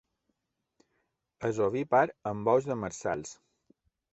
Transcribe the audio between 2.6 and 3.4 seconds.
demersals.